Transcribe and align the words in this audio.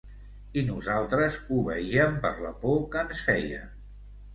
I 0.61 0.63
nosaltres 0.69 1.39
obeíem 1.59 2.19
per 2.27 2.35
la 2.49 2.59
por 2.67 2.79
que 2.93 3.07
ens 3.09 3.27
feien. 3.33 3.75